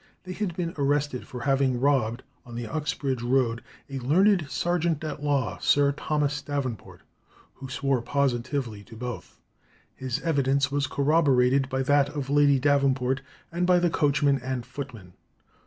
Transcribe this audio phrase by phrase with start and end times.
[0.23, 5.21] They had been arrested for having robbed, on the Uxbridge road, a learned sergeant at
[5.23, 7.01] law, Sir Thomas Davenport,
[7.53, 9.39] who swore positively to both.
[9.93, 15.13] His evidence was corroborated by that of Lady Davenport, and by the coachman and footman.